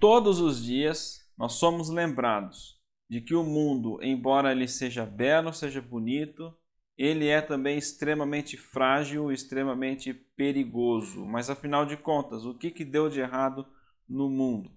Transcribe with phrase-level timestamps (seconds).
[0.00, 5.80] todos os dias nós somos lembrados de que o mundo, embora ele seja belo, seja
[5.80, 6.56] bonito,
[6.96, 11.24] ele é também extremamente frágil, extremamente perigoso.
[11.26, 13.66] Mas afinal de contas, o que, que deu de errado
[14.08, 14.70] no mundo?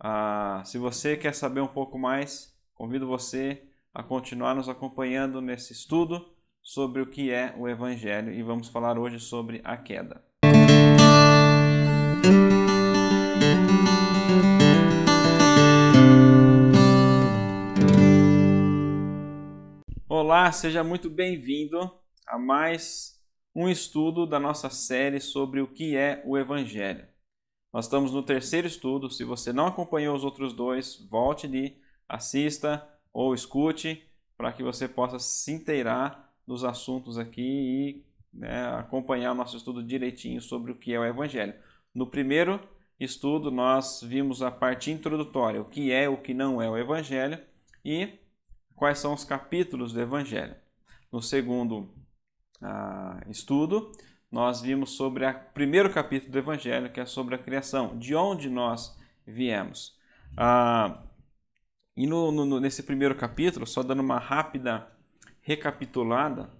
[0.00, 3.62] Ah, se você quer saber um pouco mais, convido você
[3.92, 8.98] a continuar nos acompanhando nesse estudo sobre o que é o Evangelho e vamos falar
[8.98, 10.27] hoje sobre a queda.
[20.10, 21.78] Olá, seja muito bem-vindo
[22.26, 23.22] a mais
[23.54, 27.06] um estudo da nossa série sobre o que é o Evangelho.
[27.70, 29.10] Nós estamos no terceiro estudo.
[29.10, 34.02] Se você não acompanhou os outros dois, volte ali, assista ou escute
[34.34, 39.82] para que você possa se inteirar dos assuntos aqui e né, acompanhar o nosso estudo
[39.82, 41.52] direitinho sobre o que é o Evangelho.
[41.94, 42.58] No primeiro
[42.98, 47.38] estudo, nós vimos a parte introdutória, o que é o que não é o Evangelho
[47.84, 48.18] e
[48.78, 50.54] quais são os capítulos do Evangelho.
[51.10, 51.92] No segundo
[52.62, 53.92] ah, estudo,
[54.30, 58.48] nós vimos sobre o primeiro capítulo do Evangelho, que é sobre a criação, de onde
[58.48, 59.96] nós viemos.
[60.36, 61.02] Ah,
[61.96, 64.86] e no, no, nesse primeiro capítulo, só dando uma rápida
[65.40, 66.50] recapitulada,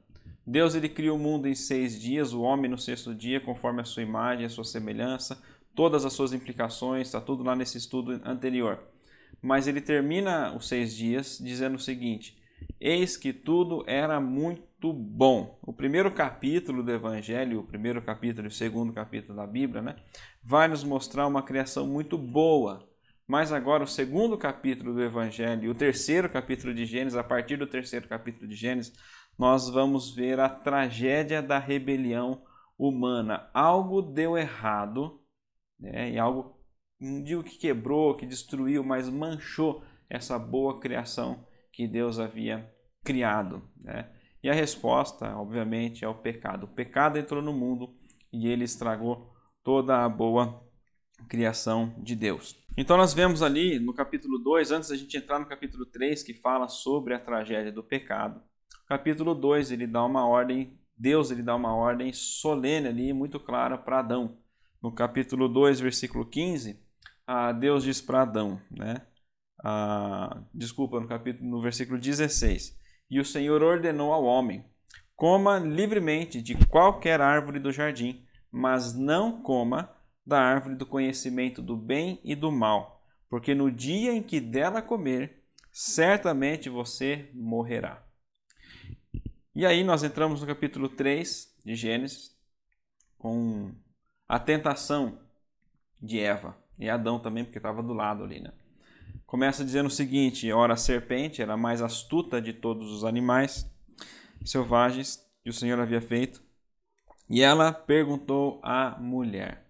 [0.45, 3.85] Deus ele cria o mundo em seis dias, o homem no sexto dia, conforme a
[3.85, 5.41] sua imagem, a sua semelhança,
[5.75, 8.83] todas as suas implicações, está tudo lá nesse estudo anterior.
[9.41, 12.37] Mas ele termina os seis dias dizendo o seguinte:
[12.81, 15.59] Eis que tudo era muito bom.
[15.63, 19.97] O primeiro capítulo do Evangelho, o primeiro capítulo e o segundo capítulo da Bíblia, né,
[20.43, 22.89] vai nos mostrar uma criação muito boa.
[23.27, 27.57] Mas agora, o segundo capítulo do Evangelho e o terceiro capítulo de Gênesis, a partir
[27.57, 28.93] do terceiro capítulo de Gênesis,
[29.39, 32.43] nós vamos ver a tragédia da rebelião
[32.79, 33.51] humana.
[33.53, 35.21] Algo deu errado,
[35.79, 36.58] né, e algo,
[37.01, 42.73] não digo que quebrou, que destruiu, mas manchou essa boa criação que Deus havia
[43.05, 43.63] criado.
[43.77, 44.11] Né?
[44.43, 46.65] E a resposta, obviamente, é o pecado.
[46.65, 47.95] O pecado entrou no mundo
[48.33, 49.33] e ele estragou
[49.63, 50.63] toda a boa
[51.29, 52.57] criação de Deus.
[52.77, 56.35] Então nós vemos ali no capítulo 2, antes da gente entrar no capítulo 3, que
[56.35, 58.41] fala sobre a tragédia do pecado.
[58.87, 63.77] capítulo 2, ele dá uma ordem, Deus ele dá uma ordem solene ali, muito clara
[63.77, 64.39] para Adão.
[64.81, 66.81] No capítulo 2, versículo 15,
[67.53, 69.03] Deus diz para Adão, né?
[69.63, 72.79] ah, desculpa, no capítulo, no versículo 16.
[73.11, 74.65] E o Senhor ordenou ao homem:
[75.17, 79.95] coma livremente de qualquer árvore do jardim, mas não coma
[80.25, 84.83] da árvore do conhecimento do bem e do mal, porque no dia em que dela
[84.83, 88.05] comer, certamente você morrerá.
[89.55, 92.37] E aí nós entramos no capítulo 3 de Gênesis,
[93.17, 93.75] com
[94.29, 95.19] a tentação
[96.01, 98.53] de Eva e Adão também, porque estava do lado ali, né?
[99.29, 103.71] começa dizendo o seguinte: ora, a serpente era a mais astuta de todos os animais
[104.45, 106.43] selvagens que o Senhor havia feito.
[107.31, 109.65] E ela perguntou à mulher: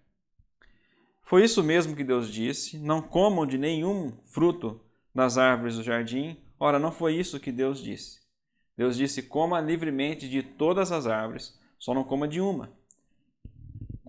[1.21, 2.79] Foi isso mesmo que Deus disse?
[2.79, 4.81] Não comam de nenhum fruto
[5.13, 6.37] das árvores do jardim?
[6.57, 8.19] Ora, não foi isso que Deus disse.
[8.77, 12.71] Deus disse: Coma livremente de todas as árvores, só não coma de uma.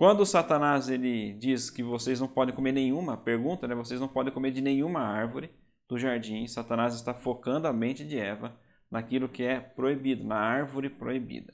[0.01, 3.75] Quando Satanás ele diz que vocês não podem comer nenhuma, pergunta, né?
[3.75, 5.51] Vocês não podem comer de nenhuma árvore
[5.87, 6.47] do jardim.
[6.47, 8.59] Satanás está focando a mente de Eva
[8.91, 11.53] naquilo que é proibido, na árvore proibida.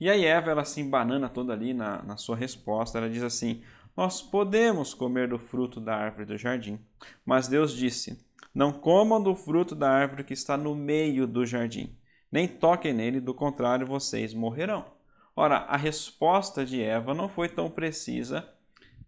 [0.00, 2.96] E aí Eva ela se embanana toda ali na, na sua resposta.
[2.96, 3.62] Ela diz assim:
[3.94, 6.80] Nós podemos comer do fruto da árvore do jardim,
[7.26, 11.94] mas Deus disse: Não comam do fruto da árvore que está no meio do jardim,
[12.32, 14.95] nem toquem nele, do contrário vocês morrerão.
[15.38, 18.48] Ora, a resposta de Eva não foi tão precisa,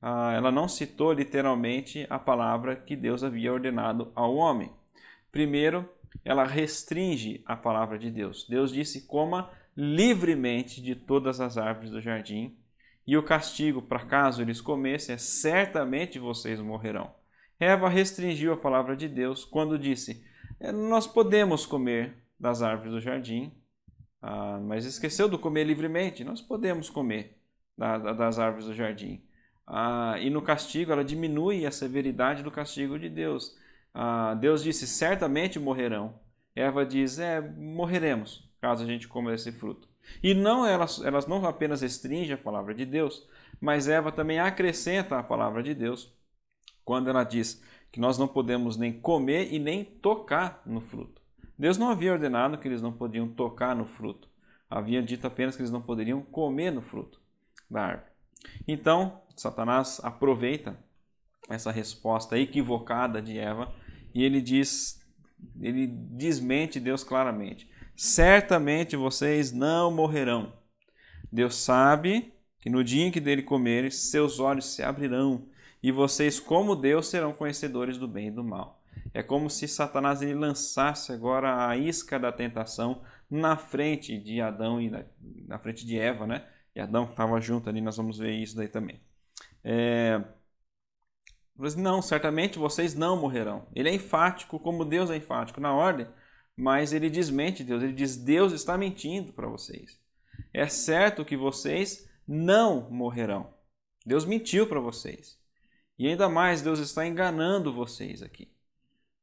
[0.01, 4.71] ah, ela não citou literalmente a palavra que Deus havia ordenado ao homem.
[5.33, 5.89] Primeiro,
[6.23, 8.47] ela restringe a palavra de Deus.
[8.47, 12.57] Deus disse: coma livremente de todas as árvores do jardim,
[13.07, 17.11] e o castigo, para caso eles comessem, é certamente vocês morrerão.
[17.59, 20.23] Eva restringiu a palavra de Deus quando disse:
[20.61, 23.51] é, Nós podemos comer das árvores do jardim,
[24.23, 26.25] ah, mas esqueceu do comer livremente.
[26.25, 27.39] Nós podemos comer
[27.77, 29.23] da, da, das árvores do jardim.
[29.67, 33.57] Ah, e no castigo, ela diminui a severidade do castigo de Deus.
[33.95, 36.19] Ah, Deus disse: certamente morrerão.
[36.55, 39.89] Eva diz: é, morreremos caso a gente coma esse fruto.
[40.23, 43.27] E não elas, elas não apenas restringem a palavra de Deus,
[43.61, 46.13] mas Eva também acrescenta a palavra de Deus
[46.85, 47.63] quando ela diz
[47.93, 51.21] que nós não podemos nem comer e nem tocar no fruto.
[51.59, 54.29] Deus não havia ordenado que eles não podiam tocar no fruto.
[54.71, 57.21] Havia dito apenas que eles não poderiam comer no fruto
[57.71, 58.11] da árvore.
[58.67, 60.79] Então, Satanás aproveita
[61.49, 63.75] essa resposta equivocada de Eva
[64.15, 65.01] e ele diz,
[65.61, 67.69] ele desmente Deus claramente.
[67.97, 70.53] Certamente vocês não morrerão.
[71.33, 75.49] Deus sabe que no dia em que dele comerem, seus olhos se abrirão
[75.83, 78.78] e vocês, como Deus, serão conhecedores do bem e do mal.
[79.13, 84.81] É como se Satanás ele lançasse agora a isca da tentação na frente de Adão
[84.81, 85.05] e na,
[85.47, 86.47] na frente de Eva, né?
[86.75, 89.01] E Adão estava junto ali, nós vamos ver isso daí também.
[89.65, 90.23] É...
[91.77, 93.67] Não, certamente vocês não morrerão.
[93.75, 96.07] Ele é enfático, como Deus é enfático na ordem,
[96.57, 97.83] mas ele desmente Deus.
[97.83, 100.01] Ele diz: Deus está mentindo para vocês.
[100.53, 103.53] É certo que vocês não morrerão.
[104.07, 105.39] Deus mentiu para vocês.
[105.99, 108.53] E ainda mais, Deus está enganando vocês aqui.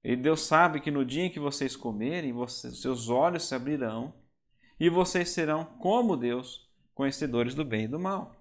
[0.07, 4.13] E Deus sabe que no dia em que vocês comerem, vocês, seus olhos se abrirão
[4.79, 8.35] e vocês serão, como Deus, conhecedores do bem e do mal.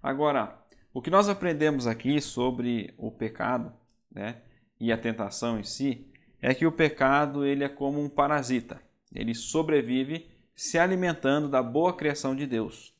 [0.00, 0.56] Agora,
[0.92, 3.72] o que nós aprendemos aqui sobre o pecado
[4.08, 4.40] né,
[4.78, 6.06] e a tentação em si
[6.40, 8.80] é que o pecado ele é como um parasita.
[9.12, 12.94] Ele sobrevive se alimentando da boa criação de Deus.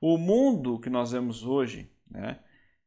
[0.00, 2.40] O mundo que nós vemos hoje, né,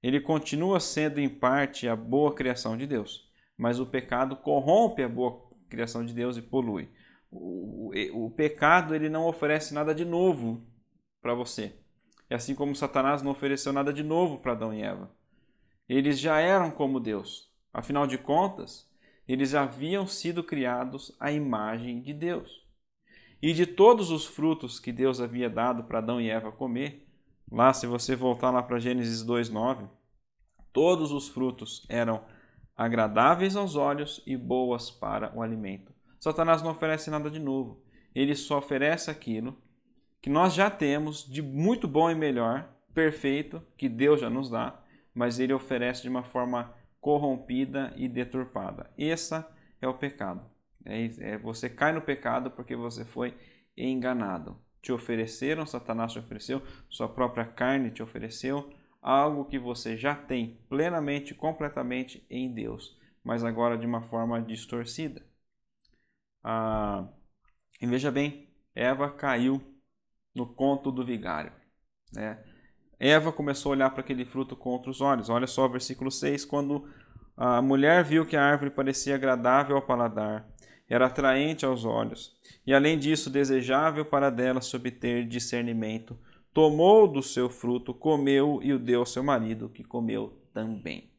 [0.04, 3.31] ele continua sendo em parte a boa criação de Deus,
[3.62, 6.90] mas o pecado corrompe a boa criação de Deus e polui.
[7.30, 10.66] O, o, o pecado ele não oferece nada de novo
[11.22, 11.76] para você.
[12.28, 15.12] É assim como Satanás não ofereceu nada de novo para Adão e Eva.
[15.88, 17.54] Eles já eram como Deus.
[17.72, 18.90] Afinal de contas,
[19.28, 22.66] eles haviam sido criados à imagem de Deus.
[23.42, 27.08] E de todos os frutos que Deus havia dado para Adão e Eva comer,
[27.52, 29.86] Lá, se você voltar lá para Gênesis 2:9,
[30.72, 32.24] todos os frutos eram
[32.82, 35.94] agradáveis aos olhos e boas para o alimento.
[36.20, 37.84] Satanás não oferece nada de novo.
[38.14, 39.56] Ele só oferece aquilo
[40.22, 44.80] que nós já temos de muito bom e melhor, perfeito, que Deus já nos dá,
[45.14, 48.90] mas ele oferece de uma forma corrompida e deturpada.
[48.98, 49.44] Esse
[49.82, 50.42] é o pecado.
[50.84, 53.36] É, é, você cai no pecado porque você foi
[53.78, 58.68] enganado te ofereceram, Satanás te ofereceu, sua própria carne te ofereceu,
[59.02, 65.26] algo que você já tem plenamente, completamente em Deus, mas agora de uma forma distorcida.
[66.44, 67.08] Ah,
[67.82, 69.62] e veja bem, Eva caiu
[70.36, 71.52] no conto do vigário.
[72.14, 72.44] Né?
[73.00, 75.30] Eva começou a olhar para aquele fruto com outros olhos.
[75.30, 76.88] Olha só versículo 6, quando
[77.36, 80.48] a mulher viu que a árvore parecia agradável ao paladar
[80.92, 82.36] era atraente aos olhos,
[82.68, 86.20] e além disso desejável para dela se obter discernimento.
[86.54, 91.10] Tomou do seu fruto, comeu e o deu ao seu marido, que comeu também.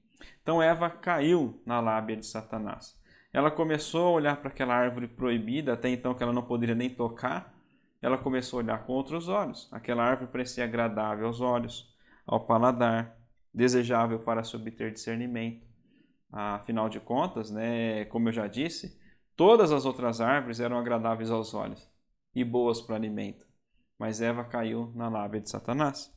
[0.43, 2.99] Então Eva caiu na lábia de Satanás.
[3.33, 6.91] Ela começou a olhar para aquela árvore proibida, até então que ela não poderia nem
[6.91, 7.55] tocar.
[8.01, 9.69] Ela começou a olhar com outros olhos.
[9.73, 11.95] Aquela árvore parecia agradável aos olhos,
[12.27, 13.17] ao paladar,
[13.55, 15.67] desejável para se obter discernimento.
[16.31, 19.01] Afinal de contas, né, como eu já disse,
[19.37, 21.91] Todas as outras árvores eram agradáveis aos olhos
[22.35, 23.47] e boas para alimento,
[24.03, 26.13] mas Eva caiu na lábia de Satanás.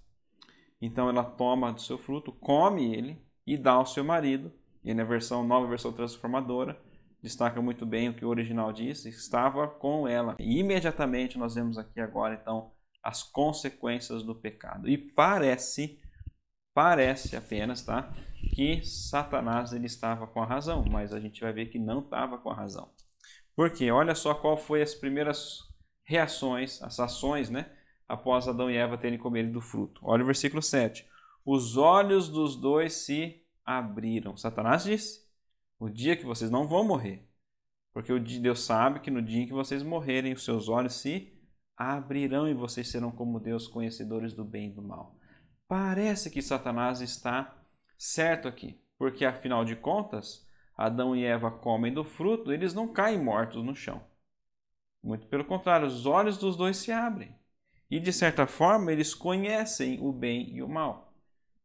[0.82, 4.52] Então ela toma do seu fruto, come ele e dá ao seu marido.
[4.84, 6.82] E na versão nova, versão transformadora,
[7.22, 10.36] destaca muito bem o que o original diz, estava com ela.
[10.40, 12.72] E imediatamente nós vemos aqui agora então
[13.04, 14.90] as consequências do pecado.
[14.90, 16.00] E parece,
[16.74, 18.12] parece apenas, tá,
[18.56, 22.40] que Satanás ele estava com a razão, mas a gente vai ver que não estava
[22.40, 22.90] com a razão.
[23.56, 25.75] Porque olha só qual foi as primeiras
[26.06, 27.70] reações, as ações, né?
[28.08, 30.00] Após Adão e Eva terem comido do fruto.
[30.04, 31.06] Olha o versículo 7.
[31.44, 34.38] Os olhos dos dois se abriram.
[34.38, 35.26] Satanás disse:
[35.80, 37.28] O dia que vocês não vão morrer.
[37.92, 41.34] Porque Deus sabe que no dia em que vocês morrerem, os seus olhos se
[41.78, 45.16] abrirão e vocês serão como Deus, conhecedores do bem e do mal.
[45.68, 47.58] Parece que Satanás está
[47.98, 50.46] certo aqui, porque afinal de contas,
[50.78, 54.02] Adão e Eva comem do fruto, eles não caem mortos no chão.
[55.06, 57.30] Muito pelo contrário, os olhos dos dois se abrem.
[57.92, 61.14] E de certa forma, eles conhecem o bem e o mal.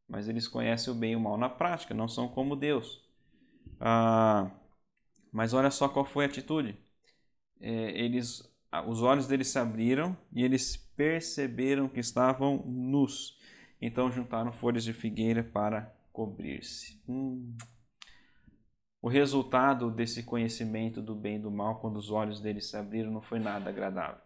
[0.06, 3.02] Mas eles conhecem o bem e o mal na prática, não são como Deus.
[3.80, 4.50] Ah,
[5.32, 6.76] mas olha só qual foi a atitude.
[7.58, 8.42] É, eles,
[8.86, 13.38] os olhos deles se abriram e eles perceberam que estavam nus.
[13.80, 17.00] Então juntaram folhas de figueira para cobrir-se.
[17.08, 17.56] Hum.
[19.02, 23.10] O resultado desse conhecimento do bem e do mal, quando os olhos deles se abriram,
[23.10, 24.20] não foi nada agradável.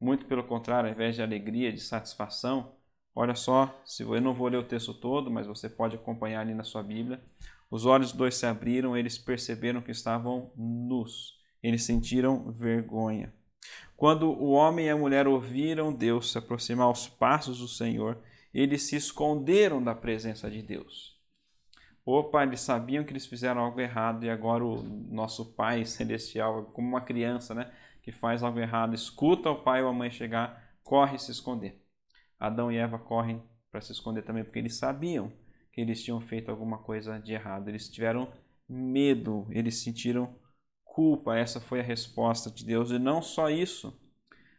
[0.00, 2.76] Muito pelo contrário, ao invés de alegria, de satisfação,
[3.12, 6.54] olha só, se eu não vou ler o texto todo, mas você pode acompanhar ali
[6.54, 7.20] na sua Bíblia.
[7.68, 11.36] Os olhos dos dois se abriram, eles perceberam que estavam nus.
[11.60, 13.34] Eles sentiram vergonha.
[13.96, 18.16] Quando o homem e a mulher ouviram Deus se aproximar aos passos do Senhor,
[18.54, 21.17] eles se esconderam da presença de Deus.
[22.10, 26.88] Opa, eles sabiam que eles fizeram algo errado e agora o nosso pai celestial, como
[26.88, 27.70] uma criança, né,
[28.02, 31.84] que faz algo errado, escuta o pai ou a mãe chegar, corre se esconder.
[32.40, 35.30] Adão e Eva correm para se esconder também porque eles sabiam
[35.70, 37.68] que eles tinham feito alguma coisa de errado.
[37.68, 38.32] Eles tiveram
[38.66, 40.34] medo, eles sentiram
[40.84, 41.36] culpa.
[41.36, 42.90] Essa foi a resposta de Deus.
[42.90, 44.00] E não só isso,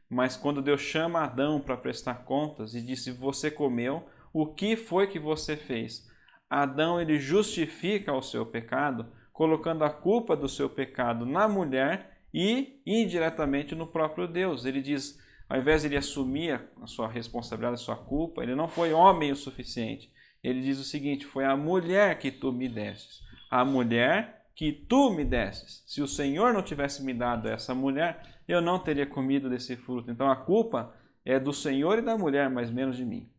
[0.08, 5.08] mas quando Deus chama Adão para prestar contas e disse: Você comeu, o que foi
[5.08, 6.09] que você fez?
[6.50, 12.82] Adão ele justifica o seu pecado, colocando a culpa do seu pecado na mulher e
[12.86, 14.66] indiretamente no próprio Deus.
[14.66, 18.68] Ele diz: ao invés de ele assumir a sua responsabilidade, a sua culpa, ele não
[18.68, 20.14] foi homem o suficiente.
[20.44, 23.22] Ele diz o seguinte: Foi a mulher que tu me destes.
[23.50, 25.84] A mulher que tu me destes.
[25.88, 30.12] Se o Senhor não tivesse me dado essa mulher, eu não teria comido desse fruto.
[30.12, 30.94] Então a culpa
[31.26, 33.32] é do Senhor e da mulher, mas menos de mim.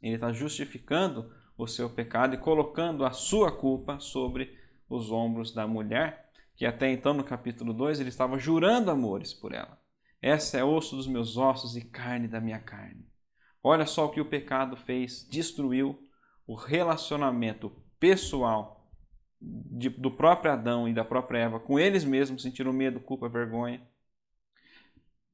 [0.00, 4.56] Ele está justificando o seu pecado e colocando a sua culpa sobre
[4.88, 9.52] os ombros da mulher, que até então no capítulo 2 ele estava jurando amores por
[9.52, 9.80] ela.
[10.20, 13.06] Essa é osso dos meus ossos e carne da minha carne.
[13.62, 15.98] Olha só o que o pecado fez: destruiu
[16.46, 18.88] o relacionamento pessoal
[19.40, 23.80] de, do próprio Adão e da própria Eva com eles mesmos, sentiram medo, culpa, vergonha.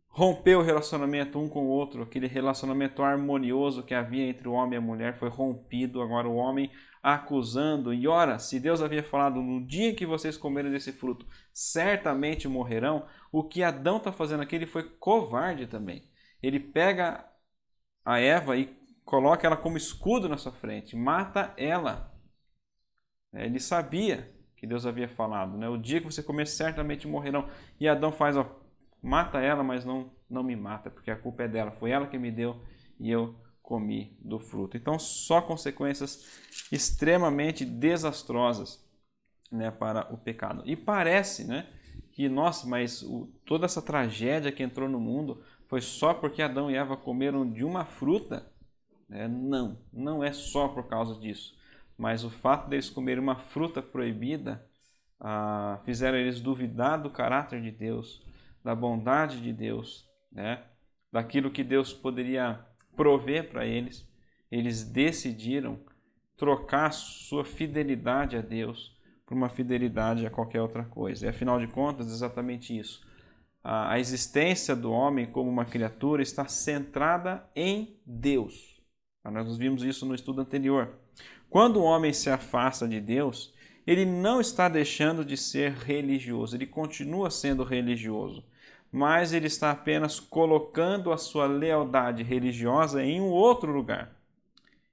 [0.09, 4.75] Rompeu o relacionamento um com o outro, aquele relacionamento harmonioso que havia entre o homem
[4.75, 6.03] e a mulher foi rompido.
[6.03, 6.71] Agora o homem
[7.03, 12.49] acusando, e ora, se Deus havia falado no dia que vocês comerem desse fruto, certamente
[12.49, 13.07] morrerão.
[13.31, 16.03] O que Adão está fazendo aqui, ele foi covarde também.
[16.43, 17.25] Ele pega
[18.05, 22.12] a Eva e coloca ela como escudo na sua frente, mata ela.
[23.33, 25.69] É, ele sabia que Deus havia falado, né?
[25.69, 27.49] O dia que você comer, certamente morrerão.
[27.79, 28.45] E Adão faz, ó,
[29.02, 31.71] mata ela, mas não, não me mata, porque a culpa é dela.
[31.71, 32.61] Foi ela que me deu
[32.99, 34.76] e eu comi do fruto.
[34.76, 36.40] Então, só consequências
[36.73, 38.85] extremamente desastrosas
[39.50, 40.62] né, para o pecado.
[40.64, 41.67] E parece, né,
[42.12, 46.71] que, nossa, mas o, toda essa tragédia que entrou no mundo foi só porque Adão
[46.71, 48.50] e Eva comeram de uma fruta?
[49.09, 49.28] Né?
[49.28, 51.59] Não, não é só por causa disso
[51.99, 54.64] mas o fato deles comerem uma fruta proibida
[55.21, 58.25] ah, fizeram eles duvidar do caráter de Deus,
[58.65, 60.62] da bondade de Deus, né?
[61.12, 62.61] daquilo que Deus poderia
[62.97, 64.07] prover para eles.
[64.50, 65.79] Eles decidiram
[66.37, 68.97] trocar sua fidelidade a Deus
[69.27, 71.27] por uma fidelidade a qualquer outra coisa.
[71.27, 73.07] E afinal de contas, exatamente isso.
[73.62, 78.81] A existência do homem como uma criatura está centrada em Deus.
[79.25, 80.95] Nós vimos isso no estudo anterior.
[81.50, 83.53] Quando o homem se afasta de Deus,
[83.88, 88.45] ele não está deixando de ser religioso, ele continua sendo religioso,
[88.92, 94.14] mas ele está apenas colocando a sua lealdade religiosa em um outro lugar.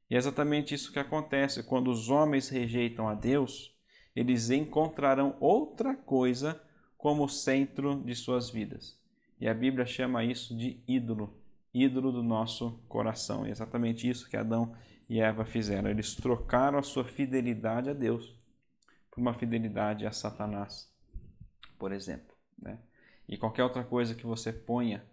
[0.10, 3.76] E é exatamente isso que acontece quando os homens rejeitam a Deus,
[4.16, 6.62] eles encontrarão outra coisa
[6.98, 8.98] como centro de suas vidas.
[9.42, 11.38] E a Bíblia chama isso de ídolo,
[11.74, 13.46] ídolo do nosso coração.
[13.46, 14.74] É exatamente isso que Adão
[15.10, 15.90] e Eva fizeram.
[15.90, 18.34] Eles trocaram a sua fidelidade a Deus
[19.16, 20.94] por uma fidelidade a Satanás,
[21.80, 22.36] por exemplo.
[22.62, 22.78] Né?
[23.28, 25.04] E qualquer outra coisa que você ponha,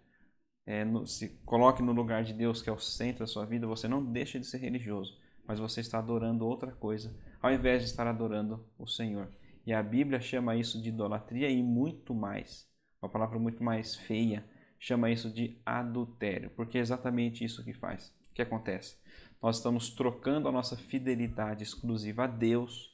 [0.65, 3.65] é, no, se coloque no lugar de Deus, que é o centro da sua vida,
[3.65, 5.17] você não deixa de ser religioso,
[5.47, 9.29] mas você está adorando outra coisa, ao invés de estar adorando o Senhor.
[9.65, 12.67] E a Bíblia chama isso de idolatria e muito mais.
[13.01, 14.45] Uma palavra muito mais feia,
[14.77, 18.13] chama isso de adultério, porque é exatamente isso que faz.
[18.33, 18.97] Que acontece?
[19.43, 22.92] nós estamos trocando a nossa fidelidade exclusiva a Deus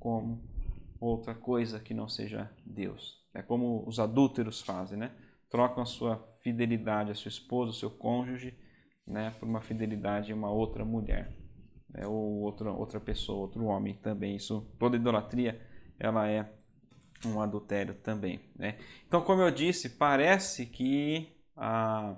[0.00, 0.42] como
[0.98, 3.22] outra coisa que não seja Deus.
[3.32, 5.12] É como os adúlteros fazem, né?
[5.48, 8.56] Trocam a sua fidelidade a sua esposa, ao seu cônjuge,
[9.06, 11.36] né, por uma fidelidade a uma outra mulher,
[11.88, 14.36] né, ou outra outra pessoa, outro homem também.
[14.36, 15.60] Isso, toda idolatria,
[15.98, 16.50] ela é
[17.26, 18.78] um adultério também, né?
[19.06, 22.16] Então, como eu disse, parece que a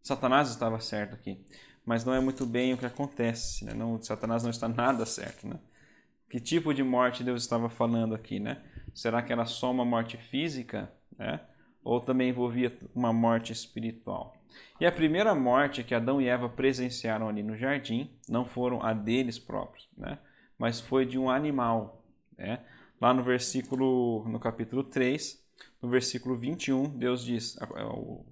[0.00, 1.44] Satanás estava certo aqui
[1.86, 3.64] mas não é muito bem o que acontece.
[3.64, 3.72] Né?
[3.72, 5.46] Não, Satanás não está nada certo.
[5.46, 5.56] Né?
[6.28, 8.40] Que tipo de morte Deus estava falando aqui?
[8.40, 8.62] Né?
[8.94, 10.92] Será que era só uma morte física?
[11.18, 11.40] Né?
[11.84, 14.36] Ou também envolvia uma morte espiritual?
[14.80, 18.92] E a primeira morte que Adão e Eva presenciaram ali no jardim não foram a
[18.92, 20.18] deles próprios, né?
[20.58, 22.02] mas foi de um animal.
[22.36, 22.60] Né?
[23.00, 25.44] Lá no versículo, no capítulo 3,
[25.82, 27.56] no versículo 21, Deus diz,
[27.94, 28.24] o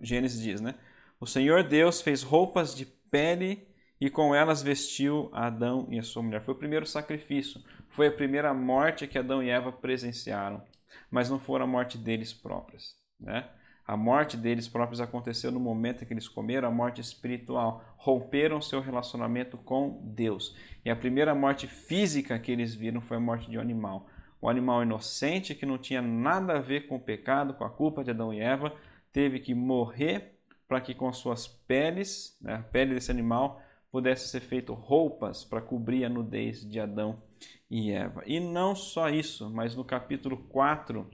[0.00, 0.74] Gênesis diz, né?
[1.20, 3.66] O Senhor Deus fez roupas de pele
[4.04, 6.42] e com elas vestiu Adão e a sua mulher.
[6.42, 7.58] Foi o primeiro sacrifício,
[7.88, 10.62] foi a primeira morte que Adão e Eva presenciaram,
[11.10, 12.94] mas não foi a morte deles próprias.
[13.18, 13.48] Né?
[13.86, 18.60] A morte deles próprios aconteceu no momento em que eles comeram a morte espiritual, romperam
[18.60, 20.54] seu relacionamento com Deus.
[20.84, 24.06] E a primeira morte física que eles viram foi a morte de um animal.
[24.42, 28.04] Um animal inocente que não tinha nada a ver com o pecado, com a culpa
[28.04, 28.70] de Adão e Eva,
[29.10, 33.62] teve que morrer para que com suas peles, né, a pele desse animal,
[33.94, 37.22] pudesse ser feito roupas para cobrir a nudez de Adão
[37.70, 38.24] e Eva.
[38.26, 41.08] E não só isso, mas no capítulo 4,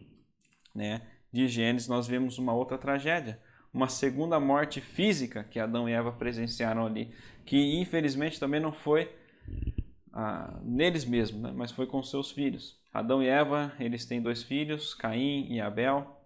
[0.75, 3.39] né, de Gênesis, nós vemos uma outra tragédia,
[3.71, 9.15] uma segunda morte física que Adão e Eva presenciaram ali, que infelizmente também não foi
[10.11, 11.53] ah, neles mesmos, né?
[11.55, 12.81] mas foi com seus filhos.
[12.95, 16.19] Adão e Eva, eles têm dois filhos, Caim e Abel.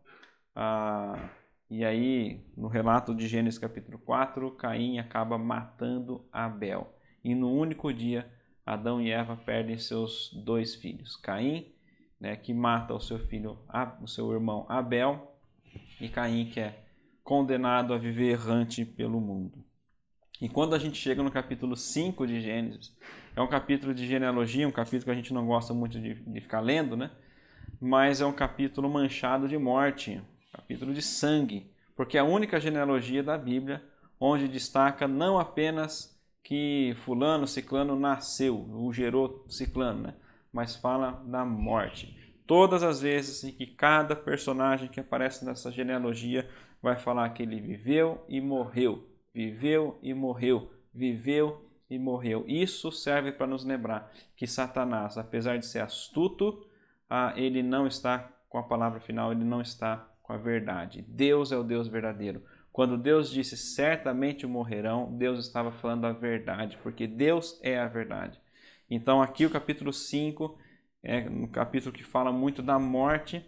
[0.55, 1.31] Ah,
[1.77, 6.97] e aí, no relato de Gênesis capítulo 4, Caim acaba matando Abel.
[7.25, 8.31] E no único dia,
[8.65, 11.17] Adão e Eva perdem seus dois filhos.
[11.17, 11.73] Caim
[12.21, 13.59] né, que mata o seu filho,
[14.01, 15.37] o seu irmão Abel,
[16.01, 16.79] e Caim que é
[17.25, 19.65] condenado a viver errante pelo mundo.
[20.41, 22.97] E quando a gente chega no capítulo 5 de Gênesis,
[23.35, 26.41] é um capítulo de genealogia, um capítulo que a gente não gosta muito de, de
[26.41, 27.11] ficar lendo, né?
[27.81, 30.23] Mas é um capítulo manchado de morte,
[30.65, 33.85] capítulo de sangue, porque é a única genealogia da Bíblia
[34.19, 40.15] onde destaca não apenas que fulano, ciclano nasceu, o gerou ciclano, né?
[40.51, 42.17] mas fala da morte.
[42.47, 46.49] Todas as vezes em que cada personagem que aparece nessa genealogia
[46.81, 52.43] vai falar que ele viveu e morreu, viveu e morreu, viveu e morreu.
[52.47, 56.67] Isso serve para nos lembrar que Satanás, apesar de ser astuto,
[57.09, 61.05] ah, ele não está com a palavra final, ele não está com a verdade.
[61.07, 62.43] Deus é o Deus verdadeiro.
[62.73, 68.41] Quando Deus disse certamente morrerão, Deus estava falando a verdade, porque Deus é a verdade.
[68.91, 70.59] Então, aqui o capítulo 5
[71.03, 73.45] é um capítulo que fala muito da morte,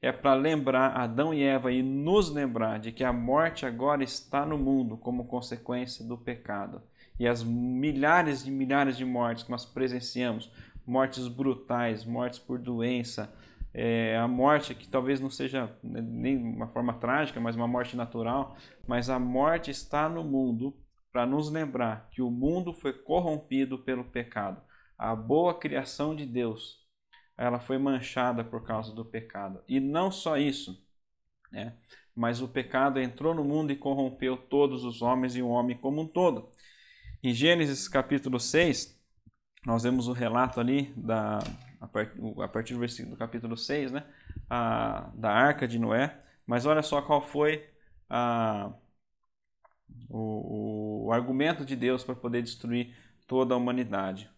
[0.00, 4.46] é para lembrar Adão e Eva e nos lembrar de que a morte agora está
[4.46, 6.82] no mundo como consequência do pecado.
[7.18, 10.50] E as milhares e milhares de mortes que nós presenciamos,
[10.86, 13.32] mortes brutais, mortes por doença,
[13.74, 18.56] é, a morte que talvez não seja nem uma forma trágica, mas uma morte natural,
[18.86, 20.76] mas a morte está no mundo
[21.10, 24.62] para nos lembrar que o mundo foi corrompido pelo pecado
[25.02, 26.78] a boa criação de Deus,
[27.36, 29.60] ela foi manchada por causa do pecado.
[29.66, 30.80] E não só isso,
[31.50, 31.76] né?
[32.14, 36.02] mas o pecado entrou no mundo e corrompeu todos os homens e o homem como
[36.02, 36.52] um todo.
[37.20, 38.96] Em Gênesis capítulo 6,
[39.66, 41.40] nós vemos o relato ali da,
[41.82, 44.04] a partir do versículo do capítulo 6, né?
[44.48, 46.18] A, da arca de Noé.
[46.46, 47.68] Mas olha só qual foi
[48.08, 48.72] a,
[50.08, 52.94] o, o argumento de Deus para poder destruir
[53.26, 54.30] toda a humanidade.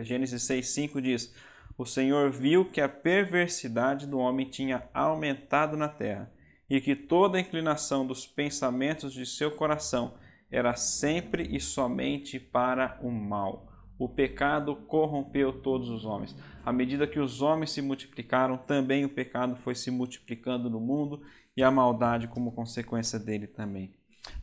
[0.00, 1.34] Gênesis 6,5 diz:
[1.76, 6.32] O Senhor viu que a perversidade do homem tinha aumentado na terra
[6.68, 10.14] e que toda a inclinação dos pensamentos de seu coração
[10.50, 13.71] era sempre e somente para o mal.
[13.98, 16.34] O pecado corrompeu todos os homens.
[16.64, 21.22] À medida que os homens se multiplicaram, também o pecado foi se multiplicando no mundo
[21.56, 23.92] e a maldade como consequência dele também.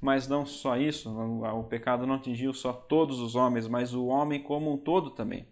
[0.01, 4.41] Mas não só isso, o pecado não atingiu só todos os homens, mas o homem
[4.41, 5.47] como um todo também.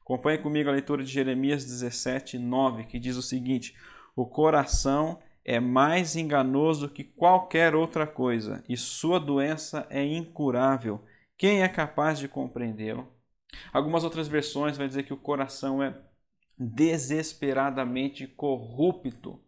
[0.00, 3.74] Acompanhe comigo a leitura de Jeremias 17, 9, que diz o seguinte:
[4.16, 11.02] O coração é mais enganoso que qualquer outra coisa, e sua doença é incurável.
[11.36, 13.08] Quem é capaz de compreendê-lo?
[13.72, 15.94] Algumas outras versões vai dizer que o coração é
[16.58, 19.40] desesperadamente corrupto.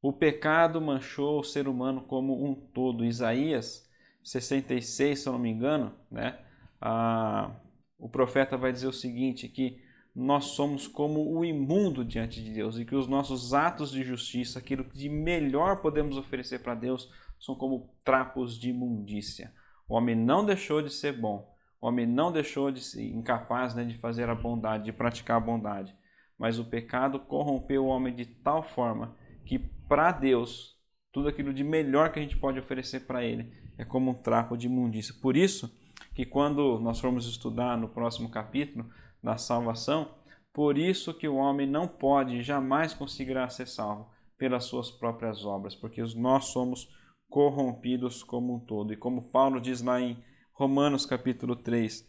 [0.00, 3.04] O pecado manchou o ser humano como um todo.
[3.04, 3.88] Isaías
[4.22, 6.38] 66, se eu não me engano, né?
[6.80, 7.50] Ah,
[7.98, 9.82] o profeta vai dizer o seguinte: que
[10.14, 14.58] nós somos como o imundo diante de Deus e que os nossos atos de justiça,
[14.58, 19.52] aquilo que de melhor podemos oferecer para Deus, são como trapos de imundícia.
[19.88, 23.96] O homem não deixou de ser bom, homem não deixou de ser incapaz né, de
[23.96, 25.94] fazer a bondade, de praticar a bondade,
[26.38, 30.76] mas o pecado corrompeu o homem de tal forma que para Deus,
[31.12, 34.56] tudo aquilo de melhor que a gente pode oferecer para Ele é como um trapo
[34.56, 35.14] de imundícia.
[35.20, 35.72] Por isso
[36.14, 38.88] que quando nós formos estudar no próximo capítulo
[39.22, 40.14] da salvação,
[40.52, 45.74] por isso que o homem não pode jamais conseguirá ser salvo pelas suas próprias obras,
[45.74, 46.88] porque nós somos
[47.28, 48.92] corrompidos como um todo.
[48.92, 50.16] E como Paulo diz lá em
[50.58, 52.04] Romanos capítulo 3,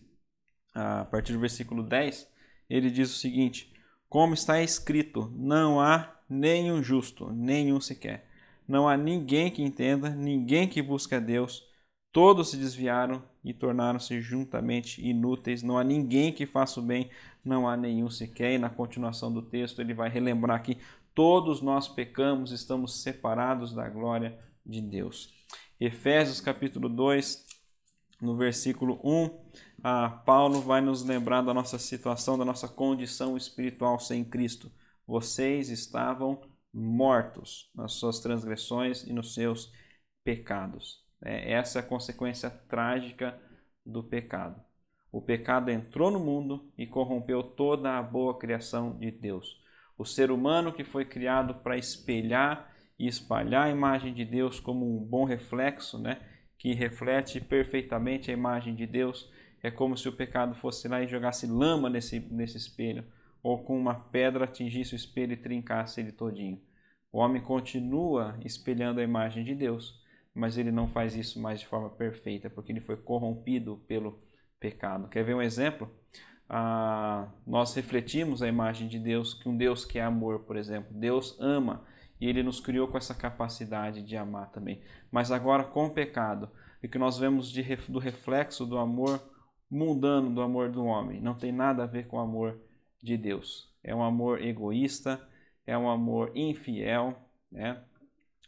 [0.73, 2.27] a partir do versículo 10,
[2.67, 3.71] ele diz o seguinte:
[4.09, 8.27] Como está escrito, não há nenhum justo, nenhum sequer.
[8.67, 11.63] Não há ninguém que entenda, ninguém que busque a Deus.
[12.11, 15.61] Todos se desviaram e tornaram-se juntamente inúteis.
[15.61, 17.11] Não há ninguém que faça o bem,
[17.45, 18.53] não há nenhum sequer.
[18.53, 20.79] E na continuação do texto ele vai relembrar que
[21.13, 25.37] todos nós pecamos, estamos separados da glória de Deus.
[25.79, 27.48] Efésios capítulo 2,
[28.21, 29.29] no versículo 1,
[29.83, 34.71] a Paulo vai nos lembrar da nossa situação, da nossa condição espiritual sem Cristo.
[35.07, 36.41] Vocês estavam
[36.73, 39.71] mortos nas suas transgressões e nos seus
[40.23, 41.03] pecados.
[41.21, 43.39] É, essa é a consequência trágica
[43.85, 44.61] do pecado.
[45.11, 49.59] O pecado entrou no mundo e corrompeu toda a boa criação de Deus.
[49.97, 54.85] O ser humano que foi criado para espelhar e espalhar a imagem de Deus como
[54.85, 56.21] um bom reflexo, né?
[56.59, 59.31] Que reflete perfeitamente a imagem de Deus.
[59.63, 63.05] É como se o pecado fosse lá e jogasse lama nesse, nesse espelho,
[63.41, 66.61] ou com uma pedra atingisse o espelho e trincasse ele todinho.
[67.11, 70.03] O homem continua espelhando a imagem de Deus,
[70.35, 74.19] mas ele não faz isso mais de forma perfeita, porque ele foi corrompido pelo
[74.59, 75.07] pecado.
[75.07, 75.89] Quer ver um exemplo?
[76.47, 80.93] Ah, nós refletimos a imagem de Deus, que um Deus que é amor, por exemplo.
[80.93, 81.85] Deus ama
[82.19, 84.81] e ele nos criou com essa capacidade de amar também.
[85.11, 86.49] Mas agora com o pecado,
[86.81, 89.21] e que nós vemos de, do reflexo do amor
[89.69, 92.59] mundano do amor do homem, não tem nada a ver com o amor
[93.01, 93.69] de Deus.
[93.83, 95.21] É um amor egoísta,
[95.65, 97.15] é um amor infiel,
[97.51, 97.81] né?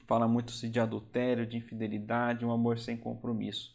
[0.07, 3.73] Fala muito-se de adultério, de infidelidade, um amor sem compromisso.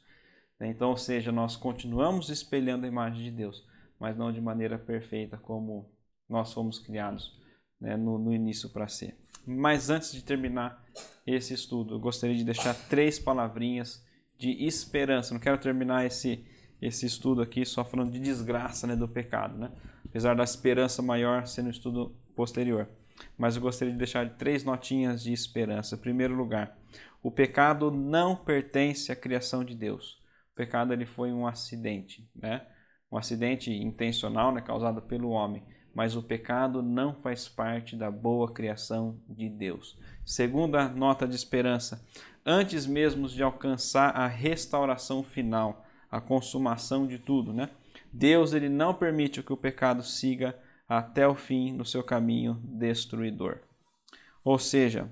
[0.59, 0.69] Né?
[0.69, 3.67] Então, ou seja, nós continuamos espelhando a imagem de Deus,
[3.99, 5.89] mas não de maneira perfeita como
[6.29, 7.41] nós fomos criados
[7.81, 9.17] né, no, no início para ser.
[9.47, 10.85] Mas antes de terminar
[11.25, 14.05] esse estudo, eu gostaria de deixar três palavrinhas
[14.37, 15.33] de esperança.
[15.33, 16.45] Não quero terminar esse,
[16.83, 19.71] esse estudo aqui só falando de desgraça né, do pecado, né?
[20.05, 22.89] apesar da esperança maior sendo um estudo posterior.
[23.39, 25.95] Mas eu gostaria de deixar três notinhas de esperança.
[25.95, 26.77] Em primeiro lugar,
[27.23, 30.21] o pecado não pertence à criação de Deus.
[30.53, 32.67] O pecado ele foi um acidente, né?
[33.11, 35.63] um acidente intencional né, causado pelo homem
[35.97, 39.99] mas o pecado não faz parte da boa criação de Deus.
[40.27, 42.05] Segunda nota de esperança:
[42.45, 47.71] antes mesmo de alcançar a restauração final, a consumação de tudo, né?
[48.13, 50.55] Deus ele não permite que o pecado siga
[50.87, 53.61] até o fim no seu caminho destruidor.
[54.45, 55.11] Ou seja,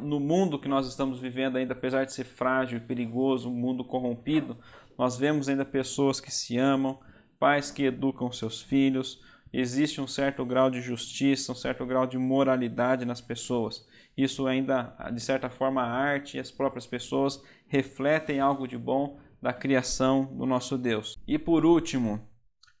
[0.00, 3.84] no mundo que nós estamos vivendo ainda, apesar de ser frágil e perigoso, um mundo
[3.84, 4.56] corrompido,
[4.96, 6.98] nós vemos ainda pessoas que se amam,
[7.38, 9.22] pais que educam seus filhos,
[9.52, 13.86] existe um certo grau de justiça, um certo grau de moralidade nas pessoas.
[14.16, 19.20] Isso ainda, de certa forma, a arte e as próprias pessoas refletem algo de bom
[19.40, 21.16] da criação do nosso Deus.
[21.26, 22.26] E por último,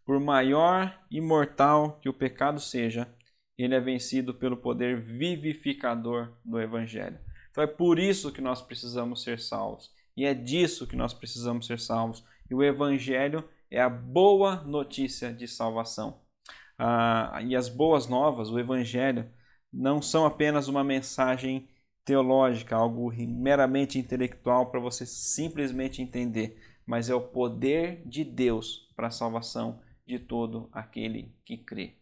[0.04, 3.08] por maior e mortal que o pecado seja,
[3.58, 7.18] ele é vencido pelo poder vivificador do Evangelho.
[7.50, 9.90] Então é por isso que nós precisamos ser salvos.
[10.16, 12.24] E é disso que nós precisamos ser salvos.
[12.50, 16.20] E o Evangelho é a boa notícia de salvação.
[16.78, 19.30] Ah, e as boas novas, o Evangelho,
[19.72, 21.68] não são apenas uma mensagem
[22.04, 29.08] teológica, algo meramente intelectual para você simplesmente entender, mas é o poder de Deus para
[29.08, 31.96] a salvação de todo aquele que crê.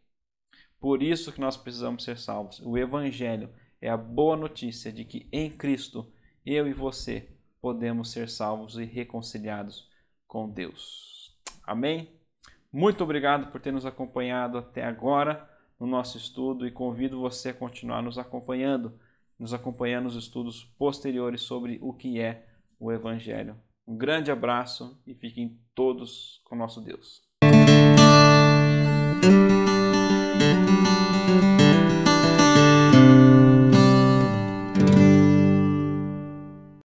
[0.79, 2.61] Por isso que nós precisamos ser salvos.
[2.61, 3.48] O Evangelho
[3.81, 6.12] é a boa notícia de que em Cristo
[6.44, 7.29] eu e você
[7.61, 9.88] podemos ser salvos e reconciliados
[10.27, 11.13] com Deus.
[11.66, 12.12] Amém?
[12.72, 15.48] Muito obrigado por ter nos acompanhado até agora
[15.79, 18.98] no nosso estudo e convido você a continuar nos acompanhando,
[19.38, 22.46] nos acompanhando nos estudos posteriores sobre o que é
[22.79, 23.57] o Evangelho.
[23.87, 27.22] Um grande abraço e fiquem todos com nosso Deus.